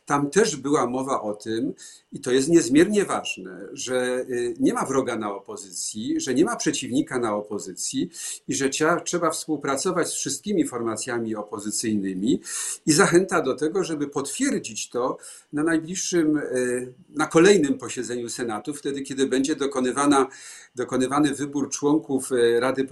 tam 0.07 0.29
też 0.29 0.55
była 0.55 0.87
mowa 0.87 1.21
o 1.21 1.33
tym, 1.33 1.73
i 2.11 2.19
to 2.19 2.31
jest 2.31 2.49
niezmiernie 2.49 3.05
ważne, 3.05 3.67
że 3.73 4.25
y, 4.29 4.55
nie 4.59 4.73
ma 4.73 4.85
wroga 4.85 5.15
na 5.15 5.35
opozycji, 5.35 6.21
że 6.21 6.33
nie 6.33 6.45
ma 6.45 6.55
przeciwnika 6.55 7.19
na 7.19 7.35
opozycji 7.35 8.09
i 8.47 8.55
że 8.55 8.69
trzeba, 9.05 9.31
współpracować 9.31 10.07
z 10.07 10.13
wszystkimi 10.13 10.67
formacjami 10.67 11.35
opozycyjnymi 11.35 12.41
i 12.85 12.91
zachęta 12.91 13.41
do 13.41 13.55
tego, 13.55 13.83
żeby 13.83 14.07
potwierdzić 14.07 14.89
to 14.89 15.17
na 15.53 15.63
najbliższym, 15.63 16.37
y, 16.37 16.93
na 17.09 17.25
kolejnym 17.25 17.77
posiedzeniu 17.77 18.29
Senatu, 18.29 18.73
wtedy 18.73 19.01
kiedy 19.01 19.27
będzie 19.27 19.55
dokonywana, 19.55 20.27
dokonywany 20.75 21.33
wybór 21.33 21.69
członków 21.69 22.31
y, 22.31 22.59
Rady 22.59 22.87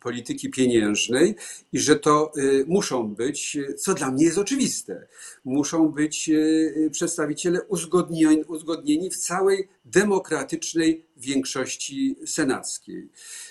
Polityki 0.00 0.50
Pieniężnej 0.50 1.34
i 1.72 1.78
że 1.78 1.96
to 1.96 2.32
muszą 2.66 3.14
być, 3.14 3.58
co 3.78 3.94
dla 3.94 4.10
mnie 4.10 4.24
jest 4.24 4.38
oczywiste, 4.38 5.06
muszą 5.44 5.88
być 5.88 6.30
przedstawiciele 6.90 7.62
uzgodnieni, 7.62 8.44
uzgodnieni 8.44 9.10
w 9.10 9.16
całej 9.16 9.68
demokratycznej 9.84 11.06
większości 11.16 12.16
senackiej. 12.26 13.08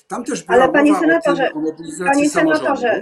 Tam 0.08 0.24
też 0.24 0.44
była 0.44 0.64
Ale 0.64 0.72
panie 0.72 0.96
senatorze, 0.96 1.44
o, 1.44 1.48
tym, 1.48 1.58
o 1.58 1.62
mobilizacji 1.62 2.14
panie 2.14 2.30
senatorze. 2.30 3.02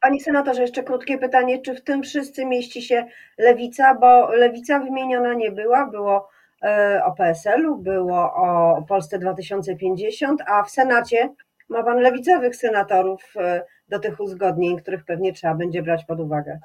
Panie 0.00 0.20
senatorze, 0.20 0.62
jeszcze 0.62 0.82
krótkie 0.82 1.18
pytanie, 1.18 1.62
czy 1.62 1.74
w 1.74 1.84
tym 1.84 2.02
wszyscy 2.02 2.44
mieści 2.44 2.82
się 2.82 3.06
lewica, 3.38 3.94
bo 3.94 4.30
lewica 4.34 4.78
wymieniona 4.78 5.34
nie 5.34 5.50
była, 5.50 5.86
było 5.86 6.28
e, 6.62 7.02
o 7.04 7.12
PSL-u, 7.12 7.76
było 7.76 8.34
o 8.34 8.82
Polsce 8.88 9.18
2050, 9.18 10.42
a 10.46 10.62
w 10.62 10.70
Senacie 10.70 11.34
ma 11.68 11.82
pan 11.82 11.98
lewicowych 11.98 12.56
senatorów 12.56 13.22
e, 13.36 13.64
do 13.88 13.98
tych 13.98 14.20
uzgodnień, 14.20 14.76
których 14.76 15.04
pewnie 15.04 15.32
trzeba 15.32 15.54
będzie 15.54 15.82
brać 15.82 16.04
pod 16.04 16.20
uwagę. 16.20 16.58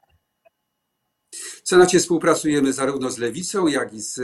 W 1.64 1.70
Senacie 1.70 2.00
współpracujemy 2.00 2.74
zarówno 2.74 3.12
z 3.12 3.18
Lewicą, 3.18 3.68
jak 3.68 3.94
i 3.94 4.02
z 4.02 4.20
e, 4.20 4.24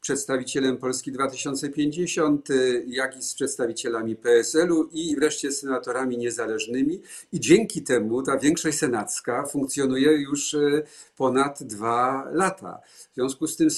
przedstawicielem 0.00 0.76
Polski 0.76 1.12
2050, 1.12 2.50
e, 2.50 2.54
jak 2.86 3.16
i 3.16 3.22
z 3.22 3.34
przedstawicielami 3.34 4.16
PSL-u 4.16 4.88
i 4.92 5.16
wreszcie 5.16 5.52
z 5.52 5.60
senatorami 5.60 6.18
niezależnymi. 6.18 7.02
I 7.32 7.40
dzięki 7.40 7.82
temu 7.82 8.22
ta 8.22 8.38
większość 8.38 8.78
senacka 8.78 9.46
funkcjonuje 9.46 10.12
już 10.12 10.54
e, 10.54 10.82
ponad 11.16 11.62
dwa 11.62 12.28
lata. 12.32 12.80
W 13.12 13.14
związku 13.14 13.46
z 13.46 13.56
tym 13.56 13.68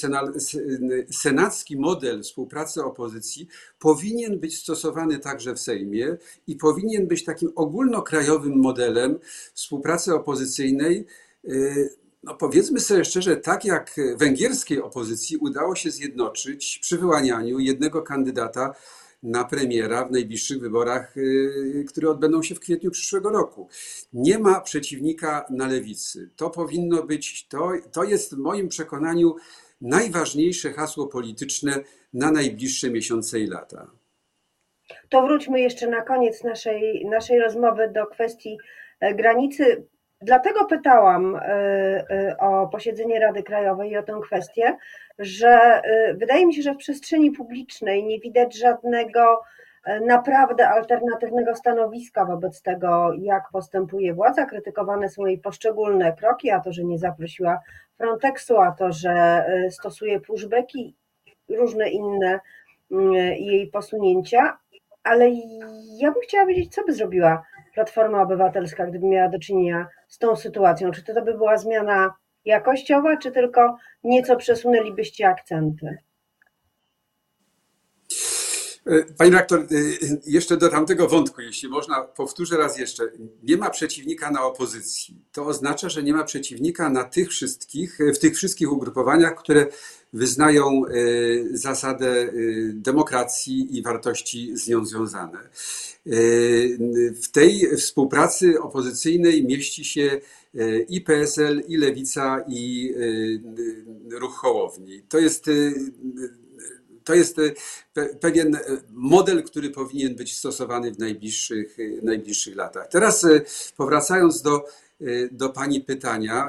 senacki 1.10 1.76
model 1.76 2.22
współpracy 2.22 2.84
opozycji 2.84 3.48
powinien 3.78 4.40
być 4.40 4.58
stosowany 4.58 5.18
także 5.18 5.54
w 5.54 5.60
Sejmie 5.60 6.16
i 6.46 6.56
powinien 6.56 7.06
być 7.06 7.24
takim 7.24 7.52
ogólnokrajowym 7.54 8.56
modelem 8.56 9.18
współpracy 9.54 10.14
opozycyjnej 10.14 11.06
no 12.22 12.34
powiedzmy 12.34 12.80
sobie 12.80 13.04
szczerze, 13.04 13.36
tak 13.36 13.64
jak 13.64 13.96
węgierskiej 14.16 14.82
opozycji 14.82 15.36
udało 15.36 15.74
się 15.74 15.90
zjednoczyć 15.90 16.78
przy 16.82 16.98
wyłanianiu 16.98 17.58
jednego 17.58 18.02
kandydata 18.02 18.74
na 19.22 19.44
premiera 19.44 20.04
w 20.04 20.10
najbliższych 20.10 20.60
wyborach, 20.60 21.16
y, 21.16 21.84
które 21.88 22.10
odbędą 22.10 22.42
się 22.42 22.54
w 22.54 22.60
kwietniu 22.60 22.90
przyszłego 22.90 23.30
roku. 23.30 23.68
Nie 24.12 24.38
ma 24.38 24.60
przeciwnika 24.60 25.46
na 25.50 25.66
lewicy. 25.66 26.30
To 26.36 26.50
powinno 26.50 27.02
być, 27.02 27.48
to, 27.48 27.72
to 27.92 28.04
jest 28.04 28.34
w 28.34 28.38
moim 28.38 28.68
przekonaniu 28.68 29.36
najważniejsze 29.80 30.72
hasło 30.72 31.06
polityczne 31.06 31.74
na 32.12 32.30
najbliższe 32.30 32.90
miesiące 32.90 33.40
i 33.40 33.46
lata. 33.46 33.90
To 35.08 35.22
wróćmy 35.22 35.60
jeszcze 35.60 35.86
na 35.86 36.02
koniec 36.02 36.44
naszej, 36.44 37.06
naszej 37.06 37.40
rozmowy 37.40 37.90
do 37.94 38.06
kwestii 38.06 38.58
e, 39.00 39.14
granicy. 39.14 39.86
Dlatego 40.20 40.64
pytałam 40.64 41.36
e, 41.36 41.40
e, 42.10 42.36
o 42.38 42.68
posiedzenie 42.68 43.20
Rady 43.20 43.42
Krajowej 43.42 43.90
i 43.90 43.96
o 43.96 44.02
tę 44.02 44.20
kwestię, 44.22 44.76
że 45.18 45.48
e, 45.48 46.14
wydaje 46.14 46.46
mi 46.46 46.54
się, 46.54 46.62
że 46.62 46.74
w 46.74 46.76
przestrzeni 46.76 47.30
publicznej 47.30 48.04
nie 48.04 48.20
widać 48.20 48.58
żadnego 48.58 49.42
naprawdę 50.06 50.68
alternatywnego 50.68 51.54
stanowiska 51.54 52.24
wobec 52.24 52.62
tego, 52.62 53.12
jak 53.18 53.50
postępuje 53.52 54.14
władza. 54.14 54.46
Krytykowane 54.46 55.08
są 55.08 55.26
jej 55.26 55.38
poszczególne 55.38 56.12
kroki, 56.12 56.50
a 56.50 56.60
to, 56.60 56.72
że 56.72 56.84
nie 56.84 56.98
zaprosiła 56.98 57.60
Frontexu, 57.98 58.60
a 58.60 58.72
to, 58.72 58.92
że 58.92 59.44
stosuje 59.70 60.20
pushbacki, 60.20 60.94
różne 61.48 61.90
inne 61.90 62.40
jej 63.38 63.66
posunięcia. 63.66 64.58
Ale 65.04 65.30
ja 65.98 66.12
bym 66.12 66.22
chciała 66.22 66.46
wiedzieć, 66.46 66.74
co 66.74 66.84
by 66.84 66.92
zrobiła 66.92 67.42
Platforma 67.74 68.22
Obywatelska, 68.22 68.86
gdyby 68.86 69.06
miała 69.06 69.28
do 69.28 69.38
czynienia 69.38 69.86
z 70.08 70.18
tą 70.18 70.36
sytuacją? 70.36 70.90
Czy 70.90 71.02
to 71.02 71.22
by 71.22 71.34
była 71.34 71.56
zmiana 71.56 72.14
jakościowa, 72.44 73.16
czy 73.16 73.32
tylko 73.32 73.76
nieco 74.04 74.36
przesunęlibyście 74.36 75.28
akcenty? 75.28 75.98
E, 78.88 79.04
Pani 79.16 79.30
rektor, 79.30 79.60
e, 79.60 79.66
jeszcze 80.26 80.56
do 80.56 80.68
tamtego 80.68 81.08
wątku, 81.08 81.40
jeśli 81.40 81.68
można, 81.68 82.02
powtórzę 82.02 82.56
raz 82.56 82.78
jeszcze. 82.78 83.12
Nie 83.42 83.56
ma 83.56 83.70
przeciwnika 83.70 84.30
na 84.30 84.44
opozycji. 84.44 85.22
To 85.32 85.46
oznacza, 85.46 85.88
że 85.88 86.02
nie 86.02 86.12
ma 86.12 86.24
przeciwnika 86.24 86.90
na 86.90 87.04
tych 87.04 87.28
wszystkich, 87.28 87.98
w 88.14 88.18
tych 88.18 88.36
wszystkich 88.36 88.72
ugrupowaniach, 88.72 89.34
które 89.34 89.66
wyznają 90.12 90.82
e, 90.86 90.90
zasadę 91.50 92.32
demokracji 92.72 93.78
i 93.78 93.82
wartości 93.82 94.56
z 94.56 94.68
nią 94.68 94.84
związane. 94.84 95.38
W 97.22 97.30
tej 97.32 97.76
współpracy 97.76 98.60
opozycyjnej 98.60 99.44
mieści 99.44 99.84
się 99.84 100.20
i 100.88 101.00
PSL, 101.00 101.62
i 101.68 101.76
Lewica, 101.76 102.44
i 102.48 102.94
Ruch 104.10 104.34
Hołowni. 104.34 105.02
To 105.08 105.18
jest 105.18 105.50
to 107.08 107.14
jest 107.14 107.36
pewien 108.20 108.58
model, 108.90 109.42
który 109.42 109.70
powinien 109.70 110.14
być 110.14 110.36
stosowany 110.36 110.92
w 110.92 110.98
najbliższych, 110.98 111.76
najbliższych 112.02 112.56
latach. 112.56 112.88
Teraz 112.88 113.26
powracając 113.76 114.42
do, 114.42 114.64
do 115.30 115.48
Pani 115.48 115.80
pytania 115.80 116.48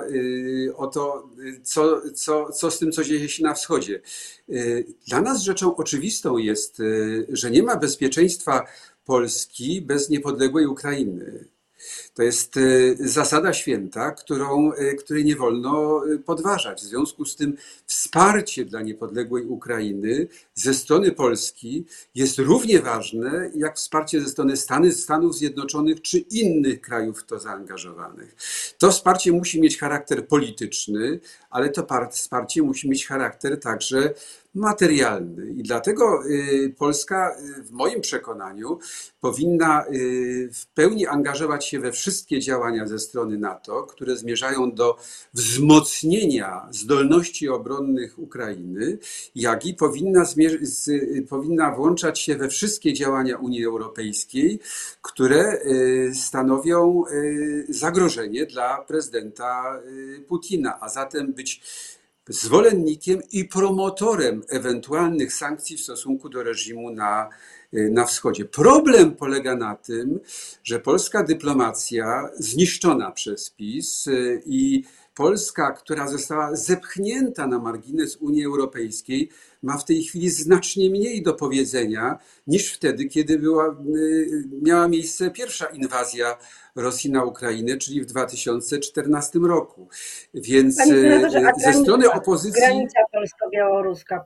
o 0.75 0.87
to, 0.87 1.29
co, 1.63 2.01
co, 2.13 2.51
co 2.51 2.71
z 2.71 2.79
tym, 2.79 2.91
co 2.91 3.03
dzieje 3.03 3.29
się 3.29 3.43
na 3.43 3.53
wschodzie. 3.53 4.01
Dla 5.07 5.21
nas 5.21 5.41
rzeczą 5.41 5.75
oczywistą 5.75 6.37
jest, 6.37 6.81
że 7.29 7.51
nie 7.51 7.63
ma 7.63 7.75
bezpieczeństwa 7.75 8.65
Polski 9.05 9.81
bez 9.81 10.09
niepodległej 10.09 10.65
Ukrainy. 10.65 11.45
To 12.13 12.23
jest 12.23 12.57
e, 12.57 12.61
zasada 12.99 13.53
święta, 13.53 14.11
którą, 14.11 14.73
e, 14.73 14.95
której 14.95 15.25
nie 15.25 15.35
wolno 15.35 16.01
e, 16.05 16.17
podważać. 16.17 16.81
W 16.81 16.85
związku 16.85 17.25
z 17.25 17.35
tym 17.35 17.57
wsparcie 17.85 18.65
dla 18.65 18.81
niepodległej 18.81 19.45
Ukrainy 19.45 20.27
ze 20.53 20.73
strony 20.73 21.11
Polski 21.11 21.85
jest 22.15 22.39
równie 22.39 22.79
ważne 22.79 23.51
jak 23.55 23.77
wsparcie 23.77 24.21
ze 24.21 24.29
strony 24.29 24.57
Stanów 24.91 25.35
Zjednoczonych 25.35 26.01
czy 26.01 26.17
innych 26.17 26.81
krajów 26.81 27.19
w 27.19 27.25
to 27.25 27.39
zaangażowanych. 27.39 28.35
To 28.77 28.91
wsparcie 28.91 29.31
musi 29.31 29.61
mieć 29.61 29.77
charakter 29.77 30.27
polityczny, 30.27 31.19
ale 31.49 31.69
to 31.69 31.87
wsparcie 32.11 32.63
musi 32.63 32.89
mieć 32.89 33.07
charakter 33.07 33.59
także 33.59 34.13
materialny. 34.53 35.49
I 35.49 35.63
dlatego 35.63 36.25
y, 36.25 36.73
Polska, 36.77 37.35
y, 37.59 37.63
w 37.63 37.71
moim 37.71 38.01
przekonaniu, 38.01 38.79
powinna 39.19 39.85
y, 39.87 40.49
w 40.53 40.67
pełni 40.67 41.07
angażować 41.07 41.65
się 41.65 41.79
we 41.79 41.91
wszystkie 41.91 42.39
działania 42.39 42.87
ze 42.87 42.99
strony 42.99 43.37
NATO, 43.37 43.83
które 43.83 44.17
zmierzają 44.17 44.71
do 44.71 44.97
wzmocnienia 45.33 46.67
zdolności 46.71 47.49
obronnych 47.49 48.19
Ukrainy, 48.19 48.97
jak 49.35 49.65
i 49.65 49.73
powinna, 49.73 50.25
powinna 51.29 51.75
włączać 51.75 52.19
się 52.19 52.35
we 52.35 52.49
wszystkie 52.49 52.93
działania 52.93 53.37
Unii 53.37 53.65
Europejskiej, 53.65 54.59
które 55.01 55.59
stanowią 56.13 57.03
zagrożenie 57.69 58.45
dla 58.45 58.81
prezydenta 58.81 59.81
Putina, 60.27 60.79
a 60.79 60.89
zatem 60.89 61.33
być 61.33 61.61
zwolennikiem 62.29 63.21
i 63.31 63.45
promotorem 63.45 64.43
ewentualnych 64.49 65.33
sankcji 65.33 65.77
w 65.77 65.81
stosunku 65.81 66.29
do 66.29 66.43
reżimu 66.43 66.91
na, 66.91 67.29
na 67.73 68.05
wschodzie. 68.05 68.45
Problem 68.45 69.15
polega 69.15 69.55
na 69.55 69.75
tym, 69.75 70.19
że 70.63 70.79
polska 70.79 71.23
dyplomacja 71.23 72.29
zniszczona 72.37 73.11
przez 73.11 73.49
PiS 73.49 74.05
i 74.45 74.83
Polska, 75.15 75.71
która 75.71 76.07
została 76.07 76.55
zepchnięta 76.55 77.47
na 77.47 77.59
margines 77.59 78.17
Unii 78.17 78.45
Europejskiej, 78.45 79.29
ma 79.63 79.77
w 79.77 79.85
tej 79.85 80.03
chwili 80.03 80.29
znacznie 80.29 80.89
mniej 80.89 81.23
do 81.23 81.33
powiedzenia 81.33 82.19
niż 82.47 82.73
wtedy, 82.73 83.05
kiedy 83.05 83.39
była, 83.39 83.75
miała 84.61 84.87
miejsce 84.87 85.31
pierwsza 85.31 85.65
inwazja 85.65 86.37
Rosji 86.75 87.11
na 87.11 87.23
Ukrainę, 87.23 87.77
czyli 87.77 88.01
w 88.01 88.05
2014 88.05 89.39
roku. 89.39 89.87
Więc 90.33 90.75
ze 91.63 91.73
strony 91.73 92.11
opozycji. 92.11 92.61
Granica 92.61 92.99
polsko-białoruska. 93.11 94.25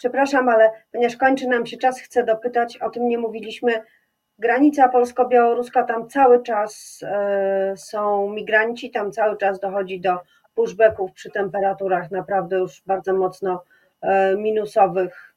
Przepraszam, 0.00 0.48
ale 0.48 0.70
ponieważ 0.92 1.16
kończy 1.16 1.48
nam 1.48 1.66
się 1.66 1.76
czas, 1.76 2.00
chcę 2.00 2.24
dopytać, 2.24 2.78
o 2.78 2.90
tym 2.90 3.08
nie 3.08 3.18
mówiliśmy. 3.18 3.82
Granica 4.38 4.88
polsko-białoruska, 4.88 5.82
tam 5.82 6.08
cały 6.08 6.42
czas 6.42 7.00
są 7.76 8.30
migranci, 8.30 8.90
tam 8.90 9.12
cały 9.12 9.36
czas 9.36 9.60
dochodzi 9.60 10.00
do 10.00 10.18
pushbacków 10.54 11.12
przy 11.12 11.30
temperaturach 11.30 12.10
naprawdę 12.10 12.56
już 12.56 12.82
bardzo 12.86 13.14
mocno 13.14 13.62
minusowych. 14.36 15.34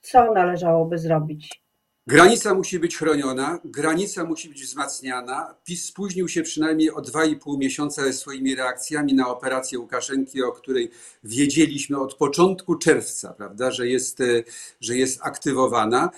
Co 0.00 0.32
należałoby 0.32 0.98
zrobić? 0.98 1.62
Granica 2.10 2.54
musi 2.54 2.78
być 2.78 2.96
chroniona, 2.96 3.58
granica 3.64 4.24
musi 4.24 4.48
być 4.48 4.62
wzmacniana. 4.62 5.54
PiS 5.64 5.84
spóźnił 5.84 6.28
się 6.28 6.42
przynajmniej 6.42 6.90
o 6.90 7.02
2,5 7.02 7.58
miesiąca 7.58 8.02
ze 8.02 8.12
swoimi 8.12 8.54
reakcjami 8.54 9.14
na 9.14 9.28
operację 9.28 9.78
Łukaszenki, 9.78 10.42
o 10.42 10.52
której 10.52 10.90
wiedzieliśmy 11.24 12.00
od 12.00 12.14
początku 12.14 12.74
czerwca, 12.74 13.32
prawda, 13.32 13.70
że 13.70 13.88
jest, 13.88 14.18
że 14.80 14.96
jest 14.96 15.18
aktywowana. 15.22 16.10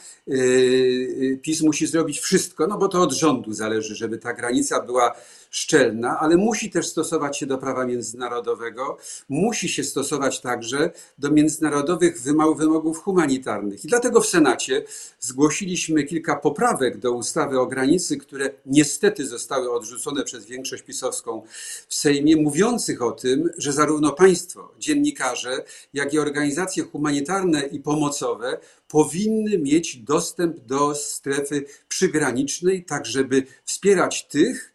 PiS 1.43 1.63
musi 1.63 1.87
zrobić 1.87 2.21
wszystko, 2.21 2.67
no 2.67 2.79
bo 2.79 2.89
to 2.89 3.03
od 3.03 3.13
rządu 3.13 3.53
zależy, 3.53 3.95
żeby 3.95 4.19
ta 4.19 4.33
granica 4.33 4.83
była 4.83 5.15
szczelna, 5.51 6.19
ale 6.21 6.37
musi 6.37 6.71
też 6.71 6.87
stosować 6.87 7.39
się 7.39 7.47
do 7.47 7.59
prawa 7.59 7.87
międzynarodowego, 7.87 8.97
musi 9.29 9.69
się 9.69 9.85
stosować 9.85 10.41
także 10.41 10.91
do 11.19 11.31
międzynarodowych 11.31 12.23
wymogów 12.57 12.99
humanitarnych. 12.99 13.85
I 13.85 13.89
dlatego 13.89 14.21
w 14.21 14.27
Senacie 14.27 14.85
zgłosiliśmy 15.21 15.82
kilka 16.09 16.37
poprawek 16.37 16.99
do 16.99 17.13
ustawy 17.13 17.61
o 17.61 17.67
granicy, 17.67 18.17
które 18.17 18.51
niestety 18.67 19.27
zostały 19.27 19.73
odrzucone 19.73 20.25
przez 20.25 20.47
większość 20.47 20.83
pisowską 20.83 21.43
w 21.89 21.95
Sejmie, 21.95 22.37
mówiących 22.37 23.03
o 23.03 23.13
tym, 23.13 23.51
że 23.59 23.73
zarówno 23.73 24.13
państwo, 24.13 24.73
dziennikarze, 24.79 25.65
jak 25.95 26.15
i 26.15 26.19
organizacje 26.19 26.83
humanitarne 26.83 27.61
i 27.61 27.81
pomocowe 27.81 28.59
powinny 28.89 29.59
mieć 29.59 29.97
dostęp 29.97 30.61
do 30.61 30.95
strefy 30.95 31.65
przygranicznej, 31.89 32.85
tak 32.85 33.07
żeby 33.07 33.43
wspierać 33.65 34.29
tych, 34.29 34.75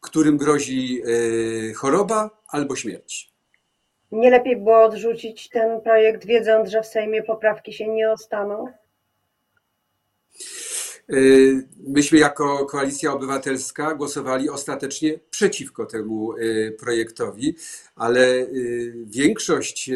którym 0.00 0.36
grozi 0.36 1.02
e, 1.02 1.72
choroba 1.72 2.30
albo 2.48 2.76
śmierć. 2.76 3.36
Nie 4.12 4.30
lepiej 4.30 4.56
było 4.56 4.84
odrzucić 4.84 5.48
ten 5.48 5.80
projekt, 5.80 6.26
wiedząc, 6.26 6.70
że 6.70 6.82
w 6.82 6.86
Sejmie 6.86 7.22
poprawki 7.22 7.72
się 7.72 7.88
nie 7.88 8.10
ostaną? 8.10 8.72
E, 11.08 11.16
myśmy 11.86 12.18
jako 12.18 12.66
Koalicja 12.66 13.12
Obywatelska 13.12 13.94
głosowali 13.94 14.50
ostatecznie 14.50 15.20
przeciwko 15.30 15.86
temu 15.86 16.32
e, 16.32 16.70
projektowi, 16.70 17.56
ale 17.96 18.46
większość 19.06 19.90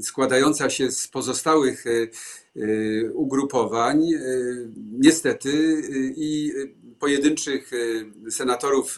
składająca 0.00 0.70
się 0.70 0.90
z 0.90 1.08
pozostałych 1.08 1.84
ugrupowań 3.14 4.02
niestety 4.92 5.82
i 6.16 6.52
pojedynczych 6.98 7.70
senatorów 8.30 8.96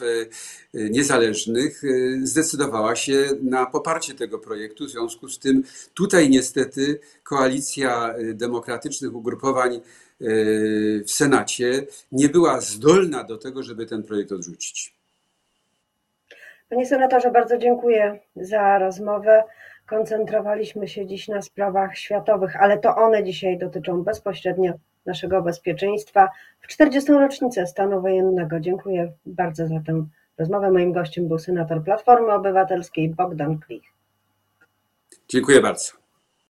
niezależnych 0.73 1.81
zdecydowała 2.23 2.95
się 2.95 3.29
na 3.41 3.65
poparcie 3.65 4.13
tego 4.13 4.39
projektu. 4.39 4.85
W 4.85 4.89
związku 4.89 5.29
z 5.29 5.39
tym 5.39 5.63
tutaj 5.93 6.29
niestety 6.29 6.99
koalicja 7.23 8.15
demokratycznych 8.33 9.15
ugrupowań 9.15 9.81
w 10.19 11.11
Senacie 11.11 11.85
nie 12.11 12.29
była 12.29 12.61
zdolna 12.61 13.23
do 13.23 13.37
tego, 13.37 13.63
żeby 13.63 13.85
ten 13.85 14.03
projekt 14.03 14.31
odrzucić. 14.31 14.93
Panie 16.69 16.85
senatorze, 16.85 17.31
bardzo 17.31 17.57
dziękuję 17.57 18.19
za 18.35 18.79
rozmowę. 18.79 19.43
Koncentrowaliśmy 19.85 20.87
się 20.87 21.05
dziś 21.05 21.27
na 21.27 21.41
sprawach 21.41 21.97
światowych, 21.97 22.55
ale 22.55 22.77
to 22.77 22.95
one 22.95 23.23
dzisiaj 23.23 23.57
dotyczą 23.57 24.03
bezpośrednio 24.03 24.73
naszego 25.05 25.41
bezpieczeństwa 25.41 26.29
w 26.61 26.67
40. 26.67 27.11
rocznicę 27.11 27.67
stanu 27.67 28.01
wojennego. 28.01 28.59
Dziękuję 28.59 29.11
bardzo 29.25 29.67
za 29.67 29.79
tę 29.85 30.05
rozmowę. 30.37 30.71
Moim 30.71 30.93
gościem 30.93 31.27
był 31.27 31.39
senator 31.39 31.83
Platformy 31.83 32.33
Obywatelskiej 32.33 33.09
Bogdan 33.09 33.59
Klich. 33.59 33.83
Dziękuję 35.29 35.61
bardzo. 35.61 36.06